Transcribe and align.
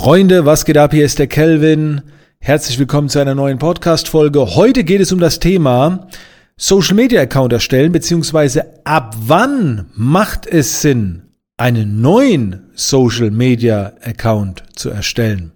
Freunde, 0.00 0.46
was 0.46 0.64
geht 0.64 0.78
ab? 0.78 0.94
Hier 0.94 1.04
ist 1.04 1.18
der 1.18 1.26
Kelvin. 1.26 2.00
Herzlich 2.38 2.78
willkommen 2.78 3.10
zu 3.10 3.18
einer 3.18 3.34
neuen 3.34 3.58
Podcast-Folge. 3.58 4.54
Heute 4.54 4.82
geht 4.82 5.02
es 5.02 5.12
um 5.12 5.20
das 5.20 5.40
Thema 5.40 6.08
Social 6.56 6.94
Media 6.94 7.20
Account 7.20 7.52
erstellen, 7.52 7.92
beziehungsweise 7.92 8.64
ab 8.86 9.14
wann 9.26 9.90
macht 9.94 10.46
es 10.46 10.80
Sinn, 10.80 11.24
einen 11.58 12.00
neuen 12.00 12.70
Social 12.72 13.30
Media 13.30 13.92
Account 14.02 14.62
zu 14.74 14.88
erstellen. 14.88 15.52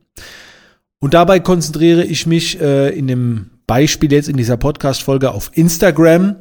Und 1.01 1.15
dabei 1.15 1.41
konzentriere 1.41 2.05
ich 2.05 2.27
mich 2.27 2.61
äh, 2.61 2.91
in 2.91 3.07
dem 3.07 3.49
Beispiel 3.67 4.13
jetzt 4.13 4.29
in 4.29 4.37
dieser 4.37 4.59
Podcast-Folge 4.59 5.31
auf 5.31 5.53
Instagram. 5.55 6.37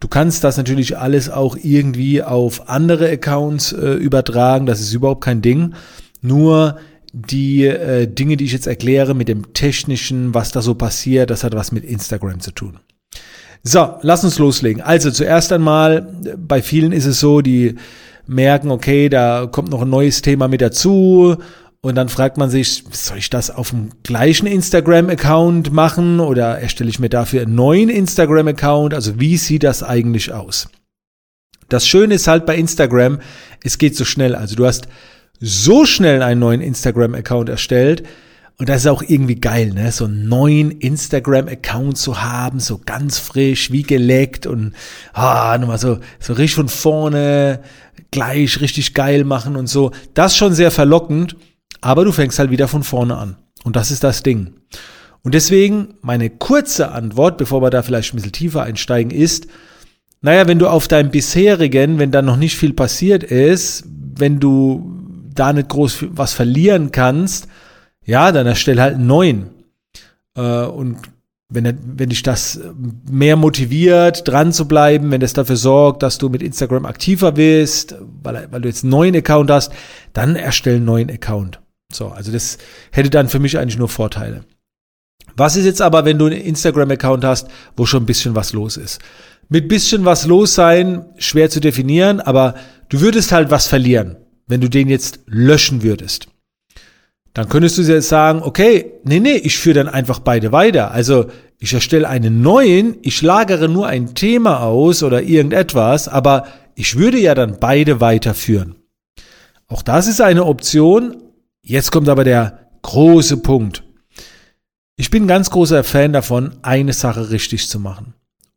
Du 0.00 0.08
kannst 0.08 0.44
das 0.44 0.56
natürlich 0.56 0.96
alles 0.96 1.28
auch 1.28 1.58
irgendwie 1.62 2.22
auf 2.22 2.70
andere 2.70 3.10
Accounts 3.10 3.72
äh, 3.72 3.92
übertragen. 3.96 4.64
Das 4.64 4.80
ist 4.80 4.94
überhaupt 4.94 5.22
kein 5.22 5.42
Ding. 5.42 5.74
Nur 6.22 6.78
die 7.14 7.66
äh, 7.66 8.08
Dinge, 8.08 8.36
die 8.36 8.44
ich 8.44 8.52
jetzt 8.52 8.66
erkläre 8.66 9.14
mit 9.14 9.28
dem 9.28 9.52
technischen, 9.54 10.34
was 10.34 10.50
da 10.50 10.60
so 10.60 10.74
passiert, 10.74 11.30
das 11.30 11.44
hat 11.44 11.54
was 11.54 11.70
mit 11.70 11.84
Instagram 11.84 12.40
zu 12.40 12.50
tun. 12.50 12.80
So, 13.62 13.94
lass 14.02 14.24
uns 14.24 14.38
loslegen. 14.38 14.82
Also 14.82 15.10
zuerst 15.10 15.52
einmal, 15.52 16.12
bei 16.36 16.60
vielen 16.60 16.92
ist 16.92 17.06
es 17.06 17.20
so, 17.20 17.40
die 17.40 17.76
merken, 18.26 18.70
okay, 18.70 19.08
da 19.08 19.46
kommt 19.46 19.70
noch 19.70 19.82
ein 19.82 19.90
neues 19.90 20.22
Thema 20.22 20.48
mit 20.48 20.60
dazu 20.60 21.36
und 21.80 21.94
dann 21.94 22.08
fragt 22.08 22.36
man 22.36 22.50
sich, 22.50 22.82
soll 22.90 23.18
ich 23.18 23.30
das 23.30 23.50
auf 23.50 23.70
dem 23.70 23.90
gleichen 24.02 24.46
Instagram-Account 24.46 25.72
machen 25.72 26.18
oder 26.18 26.58
erstelle 26.58 26.90
ich 26.90 26.98
mir 26.98 27.10
dafür 27.10 27.42
einen 27.42 27.54
neuen 27.54 27.90
Instagram-Account? 27.90 28.92
Also 28.92 29.20
wie 29.20 29.36
sieht 29.36 29.62
das 29.62 29.82
eigentlich 29.82 30.32
aus? 30.32 30.68
Das 31.68 31.86
Schöne 31.86 32.14
ist 32.14 32.26
halt 32.26 32.44
bei 32.44 32.56
Instagram, 32.56 33.20
es 33.62 33.78
geht 33.78 33.96
so 33.96 34.04
schnell. 34.04 34.34
Also 34.34 34.56
du 34.56 34.66
hast 34.66 34.88
so 35.44 35.84
schnell 35.84 36.22
einen 36.22 36.40
neuen 36.40 36.60
Instagram-Account 36.62 37.50
erstellt. 37.50 38.02
Und 38.56 38.68
das 38.68 38.82
ist 38.82 38.86
auch 38.86 39.02
irgendwie 39.02 39.34
geil, 39.34 39.72
ne? 39.74 39.90
So 39.90 40.04
einen 40.04 40.28
neuen 40.28 40.70
Instagram-Account 40.70 41.98
zu 41.98 42.22
haben, 42.22 42.60
so 42.60 42.80
ganz 42.84 43.18
frisch, 43.18 43.72
wie 43.72 43.82
geleckt 43.82 44.46
und 44.46 44.74
ah, 45.12 45.58
nochmal 45.58 45.78
so, 45.78 45.98
so 46.20 46.34
richtig 46.34 46.54
von 46.54 46.68
vorne 46.68 47.60
gleich 48.10 48.60
richtig 48.60 48.94
geil 48.94 49.24
machen 49.24 49.56
und 49.56 49.66
so. 49.66 49.90
Das 50.14 50.36
schon 50.36 50.54
sehr 50.54 50.70
verlockend, 50.70 51.36
aber 51.80 52.04
du 52.04 52.12
fängst 52.12 52.38
halt 52.38 52.50
wieder 52.50 52.68
von 52.68 52.84
vorne 52.84 53.16
an. 53.16 53.36
Und 53.64 53.76
das 53.76 53.90
ist 53.90 54.04
das 54.04 54.22
Ding. 54.22 54.54
Und 55.22 55.34
deswegen 55.34 55.94
meine 56.00 56.30
kurze 56.30 56.92
Antwort, 56.92 57.38
bevor 57.38 57.60
wir 57.60 57.70
da 57.70 57.82
vielleicht 57.82 58.14
ein 58.14 58.16
bisschen 58.16 58.32
tiefer 58.32 58.62
einsteigen, 58.62 59.10
ist, 59.10 59.48
naja, 60.20 60.46
wenn 60.46 60.58
du 60.58 60.68
auf 60.68 60.86
deinem 60.86 61.10
bisherigen, 61.10 61.98
wenn 61.98 62.12
da 62.12 62.22
noch 62.22 62.36
nicht 62.36 62.56
viel 62.56 62.72
passiert 62.72 63.24
ist, 63.24 63.84
wenn 64.16 64.38
du 64.38 64.93
da 65.34 65.52
nicht 65.52 65.68
groß 65.68 66.06
was 66.10 66.32
verlieren 66.32 66.90
kannst, 66.92 67.48
ja, 68.04 68.32
dann 68.32 68.46
erstell 68.46 68.80
halt 68.80 68.94
einen 68.94 69.06
neuen. 69.06 69.50
Äh, 70.36 70.64
und 70.66 70.98
wenn, 71.48 71.78
wenn 71.98 72.08
dich 72.08 72.22
das 72.22 72.60
mehr 73.10 73.36
motiviert, 73.36 74.26
dran 74.26 74.52
zu 74.52 74.66
bleiben, 74.66 75.10
wenn 75.10 75.20
das 75.20 75.34
dafür 75.34 75.56
sorgt, 75.56 76.02
dass 76.02 76.18
du 76.18 76.28
mit 76.28 76.42
Instagram 76.42 76.86
aktiver 76.86 77.32
bist, 77.32 77.94
weil, 78.22 78.48
weil 78.50 78.60
du 78.60 78.68
jetzt 78.68 78.84
einen 78.84 78.90
neuen 78.90 79.16
Account 79.16 79.50
hast, 79.50 79.72
dann 80.12 80.36
erstell 80.36 80.76
einen 80.76 80.84
neuen 80.84 81.10
Account. 81.10 81.60
So, 81.92 82.08
also 82.08 82.32
das 82.32 82.58
hätte 82.90 83.10
dann 83.10 83.28
für 83.28 83.38
mich 83.38 83.58
eigentlich 83.58 83.78
nur 83.78 83.88
Vorteile. 83.88 84.44
Was 85.36 85.56
ist 85.56 85.64
jetzt 85.64 85.82
aber, 85.82 86.04
wenn 86.04 86.18
du 86.18 86.26
einen 86.26 86.40
Instagram-Account 86.40 87.24
hast, 87.24 87.48
wo 87.76 87.86
schon 87.86 88.04
ein 88.04 88.06
bisschen 88.06 88.34
was 88.34 88.52
los 88.52 88.76
ist? 88.76 89.00
Mit 89.48 89.68
bisschen 89.68 90.04
was 90.04 90.26
los 90.26 90.54
sein, 90.54 91.04
schwer 91.18 91.50
zu 91.50 91.60
definieren, 91.60 92.20
aber 92.20 92.54
du 92.88 93.00
würdest 93.00 93.32
halt 93.32 93.50
was 93.50 93.66
verlieren 93.66 94.16
wenn 94.46 94.60
du 94.60 94.68
den 94.68 94.88
jetzt 94.88 95.20
löschen 95.26 95.82
würdest, 95.82 96.28
dann 97.32 97.48
könntest 97.48 97.78
du 97.78 97.82
jetzt 97.82 98.08
sagen, 98.08 98.42
okay, 98.42 98.92
nee, 99.04 99.20
nee, 99.20 99.36
ich 99.36 99.58
führe 99.58 99.74
dann 99.74 99.88
einfach 99.88 100.20
beide 100.20 100.52
weiter. 100.52 100.92
Also 100.92 101.26
ich 101.58 101.74
erstelle 101.74 102.08
einen 102.08 102.42
neuen, 102.42 102.96
ich 103.02 103.22
lagere 103.22 103.68
nur 103.68 103.86
ein 103.86 104.14
Thema 104.14 104.62
aus 104.62 105.02
oder 105.02 105.22
irgendetwas, 105.22 106.08
aber 106.08 106.46
ich 106.76 106.96
würde 106.96 107.18
ja 107.18 107.34
dann 107.34 107.58
beide 107.58 108.00
weiterführen. 108.00 108.76
Auch 109.66 109.82
das 109.82 110.06
ist 110.06 110.20
eine 110.20 110.44
Option. 110.44 111.16
Jetzt 111.62 111.90
kommt 111.90 112.08
aber 112.08 112.24
der 112.24 112.68
große 112.82 113.38
Punkt. 113.38 113.82
Ich 114.96 115.10
bin 115.10 115.24
ein 115.24 115.28
ganz 115.28 115.50
großer 115.50 115.82
Fan 115.82 116.12
davon, 116.12 116.56
eine 116.62 116.92
Sache 116.92 117.30
richtig 117.30 117.68
zu 117.68 117.80
machen. 117.80 118.14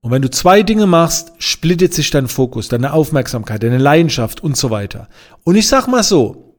Und 0.07 0.13
wenn 0.13 0.21
du 0.21 0.31
zwei 0.31 0.63
Dinge 0.63 0.87
machst, 0.87 1.33
splittet 1.37 1.93
sich 1.93 2.11
dein 2.11 2.29
Fokus, 2.29 2.69
deine 2.69 2.93
Aufmerksamkeit, 2.93 3.61
deine 3.61 3.77
Leidenschaft 3.77 4.41
und 4.41 4.55
so 4.55 4.69
weiter. 4.69 5.09
Und 5.43 5.57
ich 5.57 5.67
sag 5.67 5.87
mal 5.87 6.01
so, 6.01 6.55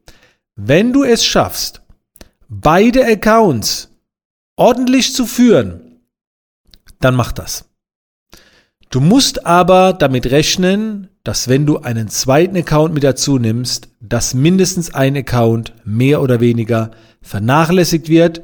wenn 0.55 0.93
du 0.93 1.03
es 1.03 1.25
schaffst, 1.25 1.81
beide 2.47 3.03
Accounts 3.07 3.89
ordentlich 4.55 5.15
zu 5.15 5.25
führen, 5.25 5.99
dann 6.99 7.15
mach 7.15 7.31
das. 7.31 7.65
Du 8.91 8.99
musst 8.99 9.47
aber 9.47 9.93
damit 9.93 10.29
rechnen, 10.29 11.09
dass 11.23 11.47
wenn 11.47 11.65
du 11.65 11.79
einen 11.79 12.07
zweiten 12.07 12.55
Account 12.55 12.93
mit 12.93 13.03
dazu 13.03 13.39
nimmst, 13.39 13.89
dass 13.99 14.35
mindestens 14.35 14.93
ein 14.93 15.17
Account 15.17 15.73
mehr 15.85 16.21
oder 16.21 16.39
weniger 16.39 16.91
vernachlässigt 17.23 18.09
wird, 18.09 18.43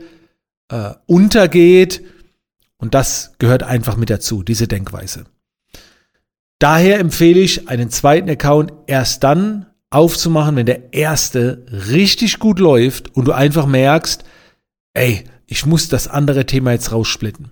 äh, 0.70 0.96
untergeht 1.06 2.02
und 2.78 2.94
das 2.94 3.34
gehört 3.40 3.64
einfach 3.64 3.98
mit 3.98 4.10
dazu, 4.10 4.44
diese 4.44 4.68
Denkweise. 4.68 5.26
Daher 6.60 7.00
empfehle 7.00 7.40
ich, 7.40 7.68
einen 7.70 7.90
zweiten 7.90 8.30
Account 8.30 8.74
erst 8.88 9.24
dann 9.24 9.68
aufzumachen, 9.90 10.56
wenn 10.56 10.66
der 10.66 10.94
erste 10.94 11.66
richtig 11.70 12.40
gut 12.40 12.60
läuft 12.60 13.16
und 13.16 13.26
du 13.26 13.34
einfach 13.34 13.66
merkst, 13.66 14.24
ey, 14.94 15.26
ich 15.48 15.66
muss 15.66 15.90
das 15.90 16.08
andere 16.08 16.46
Thema 16.46 16.72
jetzt 16.72 16.92
raussplitten. 16.92 17.52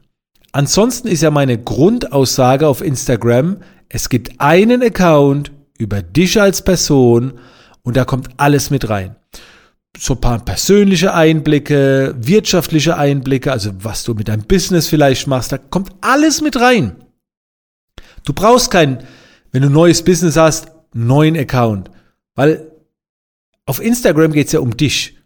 Ansonsten 0.52 1.08
ist 1.08 1.22
ja 1.22 1.32
meine 1.32 1.62
Grundaussage 1.62 2.68
auf 2.68 2.82
Instagram, 2.82 3.58
es 3.90 4.10
gibt 4.10 4.40
einen 4.40 4.82
Account 4.82 5.52
über 5.78 6.02
dich 6.02 6.40
als 6.40 6.64
Person 6.64 7.34
und 7.82 7.98
da 7.98 8.06
kommt 8.06 8.30
alles 8.38 8.70
mit 8.70 8.90
rein 8.90 9.16
so 9.98 10.16
ein 10.16 10.22
paar 10.22 10.44
persönliche 10.44 11.14
Einblicke, 11.14 12.16
wirtschaftliche 12.18 12.98
Einblicke, 12.98 13.52
also 13.52 13.72
was 13.80 14.04
du 14.04 14.14
mit 14.14 14.28
deinem 14.28 14.44
Business 14.44 14.88
vielleicht 14.88 15.28
machst, 15.28 15.52
da 15.52 15.58
kommt 15.58 15.92
alles 16.02 16.42
mit 16.42 16.60
rein. 16.60 16.96
Du 18.26 18.34
brauchst 18.34 18.72
keinen, 18.72 19.00
wenn 19.52 19.62
du 19.62 19.70
neues 19.70 20.04
Business 20.04 20.36
hast, 20.36 20.72
neuen 20.94 21.38
Account, 21.38 21.92
weil 22.36 22.72
auf 23.66 23.82
Instagram 23.82 24.32
geht's 24.32 24.52
ja 24.52 24.60
um 24.60 24.76
dich. 24.76 25.18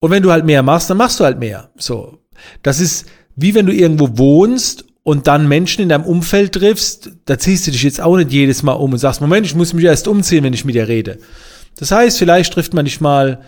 Und 0.00 0.10
wenn 0.10 0.22
du 0.22 0.30
halt 0.30 0.44
mehr 0.44 0.62
machst, 0.62 0.90
dann 0.90 0.98
machst 0.98 1.18
du 1.20 1.24
halt 1.24 1.38
mehr. 1.38 1.70
So, 1.76 2.18
das 2.62 2.80
ist 2.80 3.06
wie 3.36 3.54
wenn 3.54 3.66
du 3.66 3.72
irgendwo 3.72 4.18
wohnst 4.18 4.84
und 5.02 5.26
dann 5.26 5.46
Menschen 5.46 5.82
in 5.82 5.90
deinem 5.90 6.04
Umfeld 6.04 6.52
triffst, 6.52 7.10
da 7.26 7.38
ziehst 7.38 7.66
du 7.66 7.70
dich 7.70 7.82
jetzt 7.82 8.00
auch 8.00 8.16
nicht 8.16 8.32
jedes 8.32 8.62
Mal 8.62 8.72
um 8.72 8.92
und 8.92 8.98
sagst, 8.98 9.20
Moment, 9.20 9.46
ich 9.46 9.54
muss 9.54 9.72
mich 9.72 9.84
erst 9.84 10.08
umziehen, 10.08 10.42
wenn 10.42 10.54
ich 10.54 10.64
mit 10.64 10.74
dir 10.74 10.88
rede. 10.88 11.18
Das 11.78 11.90
heißt, 11.90 12.18
vielleicht 12.18 12.52
trifft 12.54 12.74
man 12.74 12.86
dich 12.86 13.00
mal 13.00 13.42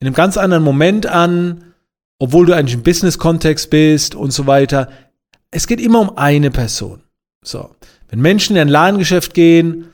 in 0.00 0.06
einem 0.06 0.14
ganz 0.14 0.36
anderen 0.36 0.64
Moment 0.64 1.06
an, 1.06 1.74
obwohl 2.18 2.46
du 2.46 2.54
eigentlich 2.54 2.74
im 2.74 2.82
Business-Kontext 2.82 3.70
bist 3.70 4.14
und 4.14 4.32
so 4.32 4.46
weiter. 4.46 4.88
Es 5.50 5.66
geht 5.66 5.80
immer 5.80 6.00
um 6.00 6.16
eine 6.16 6.50
Person. 6.50 7.02
So. 7.42 7.70
Wenn 8.08 8.20
Menschen 8.20 8.56
in 8.56 8.62
ein 8.62 8.68
Ladengeschäft 8.68 9.34
gehen, 9.34 9.86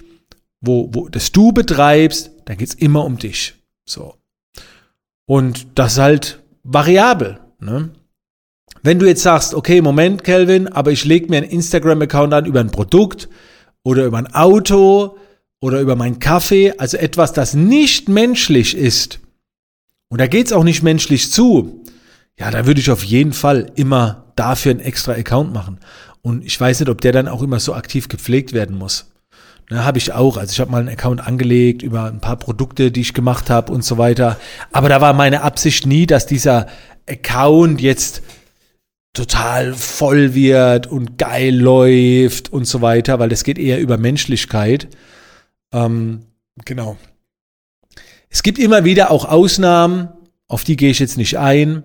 wo, 0.61 0.91
wo 0.93 1.09
das 1.09 1.33
du 1.33 1.53
betreibst, 1.53 2.31
dann 2.45 2.57
geht 2.57 2.69
es 2.69 2.75
immer 2.75 3.05
um 3.05 3.19
dich. 3.19 3.55
So. 3.85 4.15
Und 5.27 5.67
das 5.79 5.93
ist 5.93 5.99
halt 5.99 6.43
variabel. 6.63 7.41
Ne? 7.61 7.91
Wenn 8.83 8.99
du 8.99 9.07
jetzt 9.07 9.23
sagst, 9.23 9.55
okay, 9.55 9.81
Moment, 9.81 10.25
Kelvin, 10.25 10.69
aber 10.69 10.91
ich 10.91 11.05
lege 11.05 11.29
mir 11.29 11.39
einen 11.39 11.51
Instagram-Account 11.51 12.33
an 12.33 12.47
über 12.47 12.61
ein 12.61 12.71
Produkt 12.71 13.29
oder 13.83 14.05
über 14.05 14.19
ein 14.19 14.33
Auto 14.35 15.17
oder 15.61 15.81
über 15.81 15.97
meinen 15.97 16.19
Kaffee, 16.19 16.73
also 16.79 16.97
etwas, 16.97 17.33
das 17.33 17.55
nicht 17.55 18.09
menschlich 18.09 18.77
ist, 18.77 19.21
und 20.11 20.21
da 20.21 20.27
geht's 20.27 20.53
auch 20.53 20.65
nicht 20.65 20.83
menschlich 20.83 21.31
zu, 21.33 21.85
ja, 22.39 22.51
da 22.51 22.67
würde 22.67 22.81
ich 22.81 22.91
auf 22.91 23.05
jeden 23.05 23.33
Fall 23.33 23.71
immer 23.77 24.33
dafür 24.37 24.73
einen 24.73 24.81
extra 24.81 25.13
Account 25.13 25.53
machen. 25.53 25.79
Und 26.21 26.45
ich 26.45 26.61
weiß 26.61 26.81
nicht, 26.81 26.89
ob 26.89 27.01
der 27.01 27.13
dann 27.13 27.29
auch 27.29 27.43
immer 27.43 27.61
so 27.61 27.75
aktiv 27.75 28.09
gepflegt 28.09 28.53
werden 28.53 28.77
muss. 28.77 29.13
Da 29.69 29.85
habe 29.85 29.99
ich 29.99 30.13
auch. 30.13 30.37
Also 30.37 30.53
ich 30.53 30.61
habe 30.61 30.71
mal 30.71 30.81
einen 30.81 30.89
Account 30.89 31.27
angelegt 31.27 31.83
über 31.83 32.07
ein 32.07 32.21
paar 32.21 32.37
Produkte, 32.37 32.91
die 32.91 33.03
ich 33.03 33.15
gemacht 33.15 33.51
habe 33.51 33.73
und 33.73 33.85
so 33.85 33.99
weiter. 33.99 34.39
Aber 34.73 34.89
da 34.89 35.01
war 35.01 35.13
meine 35.13 35.43
Absicht 35.43 35.87
nie, 35.87 36.07
dass 36.07 36.27
dieser 36.27 36.67
Account 37.09 37.81
jetzt 37.81 38.23
total 39.13 39.75
voll 39.75 40.35
wird 40.35 40.89
und 40.89 41.19
geil 41.19 41.55
läuft 41.55 42.53
und 42.53 42.65
so 42.65 42.81
weiter, 42.81 43.19
weil 43.19 43.29
das 43.29 43.45
geht 43.45 43.59
eher 43.59 43.81
über 43.81 43.97
Menschlichkeit. 43.97 44.89
Ähm, 45.73 46.27
genau. 46.65 46.97
Es 48.31 48.45
gibt 48.45 48.59
immer 48.59 48.85
wieder 48.85 49.11
auch 49.11 49.25
Ausnahmen, 49.25 50.09
auf 50.47 50.63
die 50.63 50.77
gehe 50.77 50.91
ich 50.91 51.01
jetzt 51.01 51.19
nicht 51.19 51.37
ein. 51.37 51.83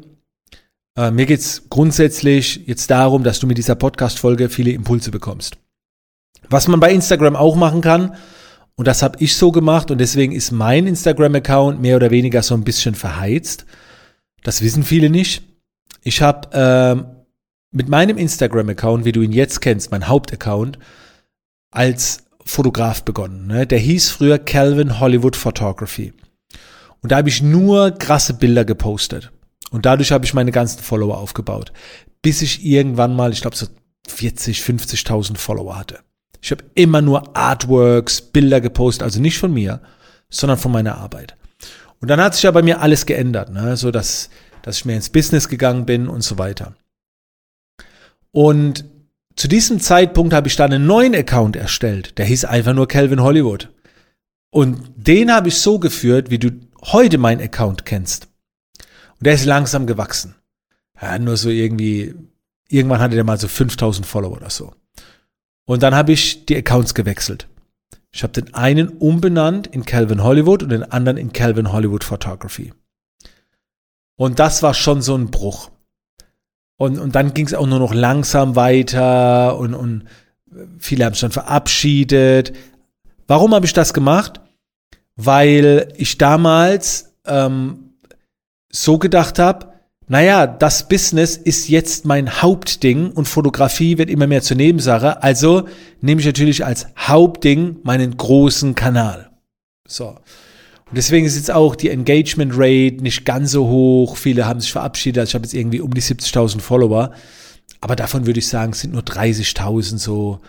Äh, 0.96 1.10
mir 1.10 1.26
geht 1.26 1.40
es 1.40 1.70
grundsätzlich 1.70 2.68
jetzt 2.68 2.90
darum, 2.92 3.24
dass 3.24 3.40
du 3.40 3.48
mit 3.48 3.58
dieser 3.58 3.76
Podcast-Folge 3.76 4.50
viele 4.50 4.72
Impulse 4.72 5.10
bekommst. 5.10 5.58
Was 6.48 6.68
man 6.68 6.80
bei 6.80 6.94
Instagram 6.94 7.36
auch 7.36 7.56
machen 7.56 7.82
kann, 7.82 8.16
und 8.76 8.88
das 8.88 9.02
habe 9.02 9.18
ich 9.20 9.36
so 9.36 9.52
gemacht, 9.52 9.90
und 9.90 9.98
deswegen 9.98 10.34
ist 10.34 10.52
mein 10.52 10.86
Instagram-Account 10.86 11.82
mehr 11.82 11.96
oder 11.96 12.12
weniger 12.12 12.44
so 12.44 12.54
ein 12.54 12.64
bisschen 12.64 12.94
verheizt. 12.94 13.66
das 14.44 14.62
wissen 14.62 14.84
viele 14.84 15.10
nicht. 15.10 15.44
Ich 16.04 16.22
habe 16.22 16.50
ähm, 16.54 17.06
mit 17.72 17.90
meinem 17.90 18.18
Instagram-Account, 18.18 19.04
wie 19.04 19.12
du 19.12 19.22
ihn 19.22 19.32
jetzt 19.32 19.62
kennst, 19.62 19.90
mein 19.90 20.08
Hauptaccount, 20.08 20.78
als 21.72 22.26
Fotograf 22.46 23.02
begonnen. 23.04 23.48
Ne? 23.48 23.66
Der 23.66 23.80
hieß 23.80 24.12
früher 24.12 24.38
Calvin 24.38 25.00
Hollywood 25.00 25.36
Photography. 25.36 26.14
Und 27.02 27.12
da 27.12 27.18
habe 27.18 27.30
ich 27.30 27.42
nur 27.42 27.92
krasse 27.92 28.34
Bilder 28.34 28.66
gepostet. 28.66 29.32
Und 29.72 29.86
dadurch 29.86 30.12
habe 30.12 30.26
ich 30.26 30.34
meine 30.34 30.52
ganzen 30.52 30.82
Follower 30.82 31.18
aufgebaut. 31.18 31.72
Bis 32.22 32.42
ich 32.42 32.66
irgendwann 32.66 33.16
mal, 33.16 33.32
ich 33.32 33.42
glaube 33.42 33.56
so 33.56 33.68
40, 34.08 34.60
50.000 34.60 35.38
Follower 35.38 35.78
hatte. 35.78 36.00
Ich 36.42 36.52
habe 36.52 36.64
immer 36.76 37.02
nur 37.02 37.36
Artworks, 37.36 38.22
Bilder 38.22 38.62
gepostet, 38.62 39.04
also 39.04 39.20
nicht 39.20 39.38
von 39.38 39.54
mir, 39.54 39.82
sondern 40.30 40.58
von 40.58 40.72
meiner 40.72 40.98
Arbeit. 40.98 41.36
Und 42.02 42.10
dann 42.10 42.22
hat 42.22 42.36
sich 42.36 42.44
ja 42.44 42.52
bei 42.52 42.62
mir 42.62 42.82
alles 42.82 43.06
geändert, 43.06 43.52
ne? 43.52 43.78
so 43.78 43.90
dass, 43.92 44.30
dass 44.62 44.78
ich 44.78 44.86
mehr 44.86 44.96
ins 44.96 45.10
Business 45.10 45.50
gegangen 45.50 45.86
bin 45.86 46.08
und 46.08 46.22
so 46.22 46.38
weiter. 46.38 46.76
Und 48.32 48.86
zu 49.36 49.48
diesem 49.48 49.80
Zeitpunkt 49.80 50.34
habe 50.34 50.48
ich 50.48 50.56
dann 50.56 50.72
einen 50.72 50.86
neuen 50.86 51.16
Account 51.16 51.56
erstellt. 51.56 52.18
Der 52.18 52.26
hieß 52.26 52.46
einfach 52.46 52.74
nur 52.74 52.88
Calvin 52.88 53.22
Hollywood. 53.22 53.70
Und 54.52 54.80
den 54.96 55.34
habe 55.34 55.50
ich 55.50 55.58
so 55.58 55.80
geführt, 55.80 56.30
wie 56.30 56.40
du 56.40 56.52
heute 56.92 57.18
meinen 57.18 57.42
Account 57.42 57.86
kennst. 57.86 58.28
Und 59.20 59.26
der 59.26 59.34
ist 59.34 59.46
langsam 59.46 59.88
gewachsen. 59.88 60.36
Ja, 61.02 61.18
nur 61.20 61.38
so 61.38 61.50
irgendwie, 61.50 62.16
irgendwann 62.70 63.00
hatte 63.00 63.16
der 63.16 63.24
mal 63.24 63.40
so 63.40 63.48
5000 63.48 64.06
Follower 64.06 64.38
oder 64.38 64.50
so. 64.50 64.74
Und 65.66 65.84
dann 65.84 65.96
habe 65.96 66.12
ich 66.12 66.46
die 66.46 66.56
Accounts 66.56 66.94
gewechselt. 66.94 67.48
Ich 68.12 68.24
habe 68.24 68.34
den 68.34 68.54
einen 68.54 68.90
umbenannt 68.90 69.68
in 69.68 69.86
Calvin 69.86 70.24
Hollywood 70.24 70.64
und 70.64 70.70
den 70.70 70.84
anderen 70.84 71.18
in 71.18 71.34
Calvin 71.34 71.74
Hollywood 71.74 72.04
Photography. 72.04 72.74
Und 74.16 74.40
das 74.40 74.64
war 74.64 74.74
schon 74.74 75.02
so 75.02 75.16
ein 75.16 75.32
Bruch. 75.32 75.70
Und, 76.78 77.00
und 77.00 77.16
dann 77.16 77.34
ging 77.34 77.46
es 77.46 77.54
auch 77.54 77.68
nur 77.68 77.80
noch 77.80 77.94
langsam 77.94 78.56
weiter 78.56 79.58
und, 79.58 79.74
und 79.74 80.06
viele 80.78 81.06
haben 81.06 81.14
sich 81.14 81.22
dann 81.22 81.32
verabschiedet. 81.32 82.54
Warum 83.28 83.54
habe 83.54 83.66
ich 83.66 83.74
das 83.74 83.94
gemacht? 83.94 84.42
Weil 85.16 85.94
ich 85.98 86.18
damals 86.18 87.14
ähm, 87.26 87.94
so 88.70 88.98
gedacht 88.98 89.40
habe, 89.40 89.76
naja, 90.08 90.46
das 90.46 90.88
Business 90.88 91.36
ist 91.36 91.68
jetzt 91.68 92.06
mein 92.06 92.42
Hauptding 92.42 93.12
und 93.12 93.28
Fotografie 93.28 93.98
wird 93.98 94.10
immer 94.10 94.28
mehr 94.28 94.44
zur 94.44 94.58
Nebensache. 94.58 95.24
Also 95.24 95.68
nehme 96.02 96.22
ich 96.22 96.28
natürlich 96.28 96.64
als 96.64 96.88
Hauptding 96.98 97.78
meinen 97.84 98.16
großen 98.16 98.76
Kanal. 98.76 99.32
So. 99.88 100.10
Und 100.10 100.98
deswegen 100.98 101.26
ist 101.26 101.36
jetzt 101.36 101.50
auch 101.50 101.76
die 101.76 101.90
Engagement 101.90 102.54
Rate 102.56 103.02
nicht 103.02 103.26
ganz 103.26 103.52
so 103.52 103.68
hoch. 103.68 104.16
Viele 104.18 104.46
haben 104.46 104.60
sich 104.60 104.72
verabschiedet. 104.72 105.22
Also 105.22 105.30
ich 105.30 105.36
habe 105.36 105.46
jetzt 105.46 105.56
irgendwie 105.56 105.82
um 105.82 105.92
die 105.92 106.02
70.000 106.02 106.62
Follower. 106.62 107.12
Aber 107.82 107.96
davon 107.96 108.28
würde 108.28 108.40
ich 108.40 108.48
sagen, 108.48 108.74
sind 108.74 108.94
nur 108.94 109.02
30.000 109.02 109.98
so 109.98 110.40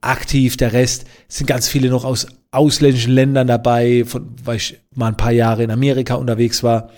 aktiv. 0.00 0.56
Der 0.56 0.72
Rest 0.72 1.06
sind 1.28 1.46
ganz 1.46 1.68
viele 1.68 1.88
noch 1.88 2.04
aus 2.04 2.26
ausländischen 2.50 3.12
Ländern 3.12 3.46
dabei, 3.46 4.04
von, 4.06 4.34
weil 4.42 4.56
ich 4.56 4.78
mal 4.94 5.08
ein 5.08 5.16
paar 5.16 5.32
Jahre 5.32 5.62
in 5.62 5.70
Amerika 5.70 6.14
unterwegs 6.14 6.62
war. 6.62 6.90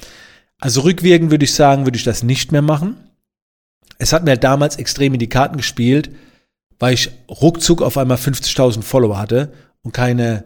Also 0.61 0.82
rückwirkend 0.82 1.31
würde 1.31 1.44
ich 1.44 1.55
sagen, 1.55 1.87
würde 1.87 1.97
ich 1.97 2.05
das 2.05 2.23
nicht 2.23 2.52
mehr 2.52 2.62
machen. 2.62 2.97
Es 3.99 4.12
hat 4.12 4.25
mir 4.25 4.31
halt 4.31 4.44
damals 4.44 4.76
extrem 4.76 5.14
in 5.14 5.20
die 5.20 5.29
Karten 5.29 5.56
gespielt, 5.56 6.11
weil 6.79 6.94
ich 6.94 7.11
ruckzuck 7.29 7.82
auf 7.82 7.99
einmal 7.99 8.17
50.000 8.17 8.82
Follower 8.82 9.19
hatte 9.19 9.52
und 9.82 9.93
keine 9.93 10.44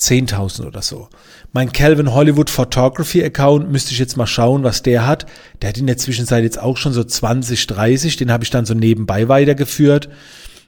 10.000 0.00 0.66
oder 0.66 0.82
so. 0.82 1.08
Mein 1.52 1.72
Calvin 1.72 2.12
Hollywood 2.12 2.50
Photography 2.50 3.22
Account 3.24 3.70
müsste 3.70 3.92
ich 3.92 3.98
jetzt 3.98 4.16
mal 4.16 4.26
schauen, 4.26 4.64
was 4.64 4.82
der 4.82 5.06
hat. 5.06 5.26
Der 5.62 5.68
hat 5.68 5.78
in 5.78 5.86
der 5.86 5.98
Zwischenzeit 5.98 6.42
jetzt 6.42 6.60
auch 6.60 6.76
schon 6.76 6.92
so 6.92 7.04
20, 7.04 7.66
30. 7.68 8.16
Den 8.16 8.32
habe 8.32 8.42
ich 8.42 8.50
dann 8.50 8.66
so 8.66 8.74
nebenbei 8.74 9.28
weitergeführt. 9.28 10.08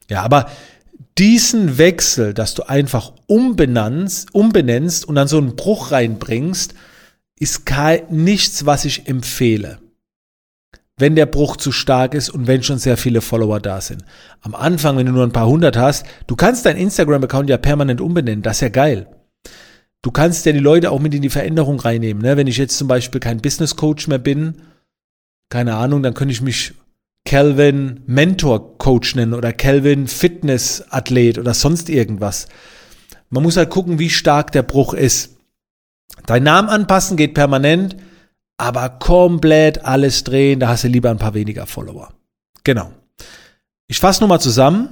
Ja, 0.09 0.23
aber 0.23 0.49
diesen 1.19 1.79
Wechsel, 1.79 2.35
dass 2.35 2.55
du 2.55 2.69
einfach 2.69 3.13
umbenennst, 3.27 4.35
umbenennst 4.35 5.07
und 5.07 5.15
dann 5.15 5.29
so 5.29 5.39
einen 5.39 5.57
Bruch 5.57 5.93
reinbringst, 5.93 6.75
ist 7.39 7.67
kein, 7.67 8.03
nichts, 8.11 8.67
was 8.67 8.85
ich 8.85 9.09
empfehle. 9.09 9.79
Wenn 10.99 11.15
der 11.15 11.27
Bruch 11.27 11.57
zu 11.57 11.73
stark 11.73 12.15
ist 12.15 12.31
und 12.31 12.47
wenn 12.47 12.63
schon 12.63 12.79
sehr 12.79 12.97
viele 12.97 13.21
Follower 13.21 13.61
da 13.61 13.83
sind. 13.83 14.05
Am 14.41 14.55
Anfang, 14.55 14.97
wenn 14.97 15.07
du 15.07 15.13
nur 15.13 15.25
ein 15.25 15.33
paar 15.33 15.47
hundert 15.47 15.77
hast, 15.77 16.07
du 16.27 16.37
kannst 16.37 16.65
deinen 16.65 16.79
Instagram-Account 16.79 17.51
ja 17.51 17.59
permanent 17.59 18.01
umbenennen. 18.01 18.43
Das 18.43 18.57
ist 18.57 18.63
ja 18.63 18.69
geil. 18.71 19.07
Du 20.01 20.11
kannst 20.11 20.47
ja 20.47 20.53
die 20.53 20.59
Leute 20.59 20.91
auch 20.91 21.01
mit 21.01 21.15
in 21.15 21.21
die 21.21 21.31
Veränderung 21.31 21.81
reinnehmen. 21.81 22.23
Ne? 22.23 22.39
Wenn 22.39 22.47
ich 22.47 22.57
jetzt 22.57 22.79
zum 22.79 22.89
Beispiel 22.89 23.21
kein 23.21 23.43
Business 23.43 23.77
Coach 23.77 24.09
mehr 24.09 24.19
bin, 24.19 24.63
keine 25.51 25.75
Ahnung, 25.75 26.03
dann 26.03 26.15
könnte 26.15 26.33
ich 26.33 26.41
mich 26.41 26.73
Calvin 27.27 28.01
Mentor 28.07 28.79
Coach 28.79 29.15
nennen 29.15 29.35
oder 29.35 29.53
Calvin 29.53 30.07
Fitness 30.07 30.83
Athlet 30.89 31.39
oder 31.39 31.53
sonst 31.53 31.91
irgendwas. 31.91 32.47
Man 33.29 33.43
muss 33.43 33.57
halt 33.57 33.71
gucken, 33.71 33.99
wie 33.99 34.09
stark 34.09 34.53
der 34.53 34.63
Bruch 34.63 34.95
ist. 34.95 35.37
Dein 36.25 36.45
Namen 36.45 36.69
anpassen 36.69 37.17
geht 37.17 37.35
permanent, 37.35 37.97
aber 38.57 38.89
komplett 38.89 39.85
alles 39.85 40.25
drehen, 40.25 40.61
da 40.61 40.69
hast 40.69 40.85
du 40.85 40.89
lieber 40.89 41.11
ein 41.11 41.19
paar 41.19 41.35
weniger 41.35 41.67
Follower. 41.67 42.13
Genau. 42.65 42.91
Ich 43.89 44.01
fasse 44.01 44.23
nochmal 44.23 44.41
zusammen. 44.41 44.89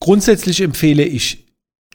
Grundsätzlich 0.00 0.62
empfehle 0.62 1.04
ich 1.04 1.46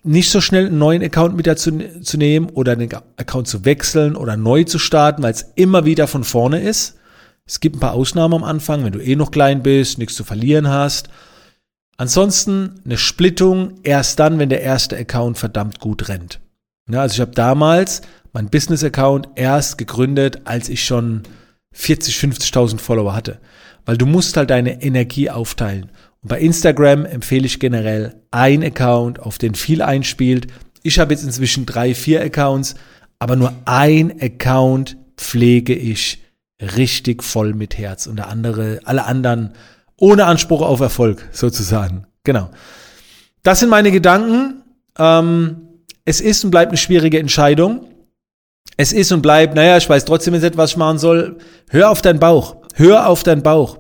nicht 0.04 0.30
so 0.30 0.40
schnell 0.40 0.68
einen 0.68 0.78
neuen 0.78 1.02
Account 1.02 1.36
mit 1.36 1.48
dazu 1.48 1.72
zu 2.02 2.18
nehmen 2.18 2.50
oder 2.50 2.76
den 2.76 2.94
Account 3.18 3.48
zu 3.48 3.66
wechseln 3.66 4.16
oder 4.16 4.38
neu 4.38 4.64
zu 4.64 4.78
starten, 4.78 5.24
weil 5.24 5.32
es 5.32 5.52
immer 5.56 5.86
wieder 5.86 6.08
von 6.08 6.24
vorne 6.24 6.62
ist. 6.62 6.98
Es 7.48 7.60
gibt 7.60 7.76
ein 7.76 7.80
paar 7.80 7.94
Ausnahmen 7.94 8.34
am 8.34 8.44
Anfang, 8.44 8.84
wenn 8.84 8.94
du 8.94 9.00
eh 9.00 9.16
noch 9.16 9.30
klein 9.30 9.62
bist, 9.62 10.00
nichts 10.00 10.16
zu 10.16 10.24
verlieren 10.24 10.68
hast. 10.68 11.10
Ansonsten 11.96 12.82
eine 12.84 12.98
Splittung 12.98 13.76
erst 13.84 14.20
dann, 14.20 14.40
wenn 14.40 14.50
der 14.50 14.62
erste 14.62 14.98
Account 14.98 15.38
verdammt 15.38 15.80
gut 15.80 16.10
rennt. 16.10 16.40
Ja, 16.90 17.02
also 17.02 17.14
ich 17.14 17.22
habe 17.22 17.32
damals 17.32 18.02
mein 18.34 18.50
Business-Account 18.50 19.30
erst 19.36 19.78
gegründet, 19.78 20.42
als 20.46 20.70
ich 20.70 20.84
schon 20.84 21.22
40, 21.74 22.16
50.000 22.16 22.80
Follower 22.80 23.14
hatte. 23.14 23.40
Weil 23.86 23.98
du 23.98 24.08
musst 24.08 24.36
halt 24.38 24.50
deine 24.50 24.82
Energie 24.82 25.30
aufteilen. 25.30 25.92
Und 26.24 26.30
bei 26.30 26.40
Instagram 26.40 27.06
empfehle 27.06 27.46
ich 27.46 27.60
generell 27.60 28.16
ein 28.32 28.64
Account, 28.64 29.20
auf 29.20 29.38
den 29.38 29.54
viel 29.54 29.84
einspielt. 29.84 30.48
Ich 30.82 30.98
habe 30.98 31.14
jetzt 31.14 31.24
inzwischen 31.24 31.68
drei, 31.68 31.94
vier 31.94 32.22
Accounts, 32.22 32.74
aber 33.20 33.36
nur 33.36 33.54
ein 33.66 34.20
Account 34.20 34.98
pflege 35.16 35.76
ich 35.76 36.25
richtig 36.78 37.24
voll 37.24 37.54
mit 37.54 37.78
Herz 37.78 38.08
und 38.08 38.18
der 38.18 38.28
andere, 38.28 38.80
alle 38.86 39.06
anderen 39.06 39.54
ohne 39.98 40.26
Anspruch 40.26 40.62
auf 40.62 40.80
Erfolg 40.80 41.28
sozusagen. 41.32 42.06
Genau. 42.24 42.50
Das 43.44 43.60
sind 43.60 43.70
meine 43.70 43.92
Gedanken. 43.92 44.64
Ähm, 44.98 45.62
es 46.04 46.22
ist 46.22 46.44
und 46.44 46.52
bleibt 46.52 46.70
eine 46.72 46.78
schwierige 46.78 47.20
Entscheidung. 47.20 47.88
Es 48.78 48.92
ist 48.92 49.12
und 49.12 49.22
bleibt, 49.22 49.56
naja, 49.56 49.78
ich 49.78 49.90
weiß 49.90 50.06
trotzdem 50.06 50.34
jetzt 50.34 50.58
was 50.58 50.72
ich 50.72 50.78
machen 50.78 50.98
soll. 50.98 51.38
Hör 51.70 51.90
auf 51.90 52.02
deinen 52.02 52.20
Bauch. 52.20 52.58
Hör 52.74 53.08
auf 53.08 53.24
deinen 53.24 53.44
Bauch. 53.44 53.80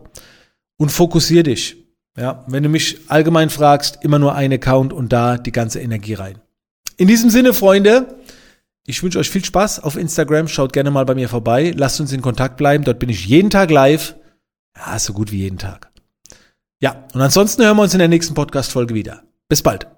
Und 0.77 0.91
fokussier 0.91 1.43
dich. 1.43 1.77
Ja, 2.17 2.45
wenn 2.47 2.63
du 2.63 2.69
mich 2.69 2.99
allgemein 3.09 3.49
fragst, 3.49 3.99
immer 4.01 4.19
nur 4.19 4.35
ein 4.35 4.53
Account 4.53 4.93
und 4.93 5.11
da 5.11 5.37
die 5.37 5.51
ganze 5.51 5.81
Energie 5.81 6.13
rein. 6.13 6.39
In 6.95 7.07
diesem 7.09 7.29
Sinne, 7.29 7.53
Freunde, 7.53 8.15
ich 8.85 9.01
wünsche 9.01 9.19
euch 9.19 9.29
viel 9.29 9.43
Spaß 9.43 9.79
auf 9.79 9.97
Instagram. 9.97 10.47
Schaut 10.47 10.73
gerne 10.73 10.91
mal 10.91 11.05
bei 11.05 11.15
mir 11.15 11.29
vorbei. 11.29 11.73
Lasst 11.75 11.99
uns 11.99 12.11
in 12.11 12.21
Kontakt 12.21 12.57
bleiben. 12.57 12.83
Dort 12.83 12.99
bin 12.99 13.09
ich 13.09 13.25
jeden 13.25 13.49
Tag 13.49 13.71
live. 13.71 14.15
Ja, 14.77 14.99
so 14.99 15.13
gut 15.13 15.31
wie 15.31 15.39
jeden 15.39 15.57
Tag. 15.57 15.91
Ja, 16.81 17.05
und 17.13 17.21
ansonsten 17.21 17.63
hören 17.63 17.77
wir 17.77 17.83
uns 17.83 17.93
in 17.93 17.99
der 17.99 18.07
nächsten 18.09 18.35
Podcast-Folge 18.35 18.93
wieder. 18.93 19.23
Bis 19.47 19.61
bald. 19.61 19.94